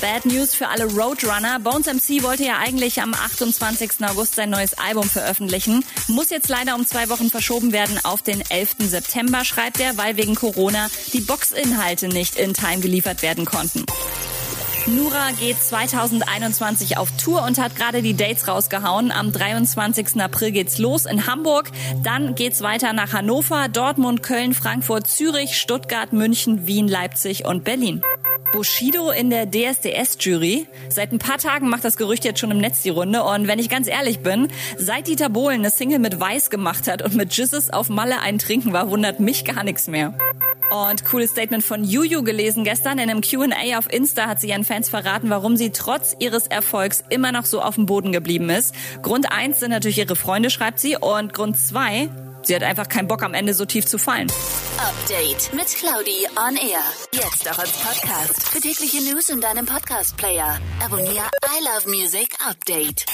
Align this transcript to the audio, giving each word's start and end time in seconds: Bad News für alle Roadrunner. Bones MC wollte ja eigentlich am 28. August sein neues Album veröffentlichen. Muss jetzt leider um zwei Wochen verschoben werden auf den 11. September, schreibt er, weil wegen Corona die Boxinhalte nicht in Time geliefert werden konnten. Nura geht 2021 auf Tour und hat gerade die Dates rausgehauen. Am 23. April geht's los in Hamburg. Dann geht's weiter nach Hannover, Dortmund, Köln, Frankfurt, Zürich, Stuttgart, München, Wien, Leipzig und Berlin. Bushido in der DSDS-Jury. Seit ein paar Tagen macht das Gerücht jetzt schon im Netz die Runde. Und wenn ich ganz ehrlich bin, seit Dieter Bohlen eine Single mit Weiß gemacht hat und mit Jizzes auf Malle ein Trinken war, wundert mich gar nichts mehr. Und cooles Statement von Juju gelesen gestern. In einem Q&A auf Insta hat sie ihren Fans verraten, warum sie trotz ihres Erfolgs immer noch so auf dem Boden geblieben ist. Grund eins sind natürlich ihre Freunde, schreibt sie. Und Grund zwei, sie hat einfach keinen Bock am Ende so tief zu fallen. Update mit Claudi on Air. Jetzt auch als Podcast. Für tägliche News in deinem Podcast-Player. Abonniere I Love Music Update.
Bad 0.00 0.26
News 0.26 0.54
für 0.54 0.68
alle 0.68 0.86
Roadrunner. 0.86 1.60
Bones 1.60 1.86
MC 1.86 2.22
wollte 2.22 2.44
ja 2.44 2.58
eigentlich 2.58 3.00
am 3.00 3.14
28. 3.14 3.92
August 4.02 4.34
sein 4.34 4.50
neues 4.50 4.74
Album 4.74 5.08
veröffentlichen. 5.08 5.84
Muss 6.08 6.30
jetzt 6.30 6.48
leider 6.48 6.74
um 6.74 6.86
zwei 6.86 7.08
Wochen 7.10 7.30
verschoben 7.30 7.72
werden 7.72 7.98
auf 8.02 8.22
den 8.22 8.42
11. 8.48 8.76
September, 8.80 9.44
schreibt 9.44 9.80
er, 9.80 9.96
weil 9.96 10.16
wegen 10.16 10.34
Corona 10.34 10.88
die 11.12 11.20
Boxinhalte 11.20 12.08
nicht 12.08 12.36
in 12.36 12.54
Time 12.54 12.80
geliefert 12.80 13.22
werden 13.22 13.44
konnten. 13.44 13.84
Nura 14.88 15.32
geht 15.38 15.62
2021 15.62 16.96
auf 16.96 17.10
Tour 17.22 17.42
und 17.42 17.58
hat 17.58 17.76
gerade 17.76 18.00
die 18.00 18.14
Dates 18.14 18.48
rausgehauen. 18.48 19.12
Am 19.12 19.32
23. 19.32 20.20
April 20.20 20.50
geht's 20.50 20.78
los 20.78 21.04
in 21.04 21.26
Hamburg. 21.26 21.70
Dann 22.02 22.34
geht's 22.34 22.62
weiter 22.62 22.94
nach 22.94 23.12
Hannover, 23.12 23.68
Dortmund, 23.68 24.22
Köln, 24.22 24.54
Frankfurt, 24.54 25.06
Zürich, 25.06 25.58
Stuttgart, 25.58 26.14
München, 26.14 26.66
Wien, 26.66 26.88
Leipzig 26.88 27.44
und 27.44 27.64
Berlin. 27.64 28.02
Bushido 28.52 29.10
in 29.10 29.28
der 29.28 29.50
DSDS-Jury. 29.50 30.66
Seit 30.88 31.12
ein 31.12 31.18
paar 31.18 31.36
Tagen 31.36 31.68
macht 31.68 31.84
das 31.84 31.98
Gerücht 31.98 32.24
jetzt 32.24 32.40
schon 32.40 32.50
im 32.50 32.58
Netz 32.58 32.82
die 32.82 32.88
Runde. 32.88 33.22
Und 33.24 33.46
wenn 33.46 33.58
ich 33.58 33.68
ganz 33.68 33.88
ehrlich 33.88 34.20
bin, 34.20 34.48
seit 34.78 35.06
Dieter 35.06 35.28
Bohlen 35.28 35.60
eine 35.60 35.70
Single 35.70 35.98
mit 35.98 36.18
Weiß 36.18 36.48
gemacht 36.48 36.88
hat 36.88 37.02
und 37.02 37.14
mit 37.14 37.36
Jizzes 37.36 37.70
auf 37.70 37.90
Malle 37.90 38.20
ein 38.20 38.38
Trinken 38.38 38.72
war, 38.72 38.90
wundert 38.90 39.20
mich 39.20 39.44
gar 39.44 39.64
nichts 39.64 39.86
mehr. 39.86 40.14
Und 40.70 41.04
cooles 41.06 41.30
Statement 41.30 41.64
von 41.64 41.82
Juju 41.82 42.22
gelesen 42.22 42.62
gestern. 42.62 42.98
In 42.98 43.08
einem 43.10 43.22
Q&A 43.22 43.78
auf 43.78 43.90
Insta 43.90 44.26
hat 44.26 44.40
sie 44.40 44.50
ihren 44.50 44.64
Fans 44.64 44.88
verraten, 44.90 45.30
warum 45.30 45.56
sie 45.56 45.70
trotz 45.70 46.14
ihres 46.18 46.46
Erfolgs 46.46 47.02
immer 47.08 47.32
noch 47.32 47.46
so 47.46 47.62
auf 47.62 47.76
dem 47.76 47.86
Boden 47.86 48.12
geblieben 48.12 48.50
ist. 48.50 48.74
Grund 49.02 49.32
eins 49.32 49.60
sind 49.60 49.70
natürlich 49.70 49.98
ihre 49.98 50.16
Freunde, 50.16 50.50
schreibt 50.50 50.78
sie. 50.78 50.96
Und 50.96 51.32
Grund 51.32 51.56
zwei, 51.58 52.10
sie 52.42 52.54
hat 52.54 52.62
einfach 52.62 52.88
keinen 52.88 53.08
Bock 53.08 53.22
am 53.22 53.32
Ende 53.32 53.54
so 53.54 53.64
tief 53.64 53.86
zu 53.86 53.98
fallen. 53.98 54.30
Update 54.78 55.52
mit 55.54 55.66
Claudi 55.68 56.26
on 56.36 56.56
Air. 56.56 56.82
Jetzt 57.12 57.50
auch 57.50 57.58
als 57.58 57.72
Podcast. 57.72 58.48
Für 58.48 58.60
tägliche 58.60 59.02
News 59.10 59.30
in 59.30 59.40
deinem 59.40 59.64
Podcast-Player. 59.66 60.58
Abonniere 60.84 61.28
I 61.46 61.64
Love 61.64 61.88
Music 61.88 62.28
Update. 62.46 63.06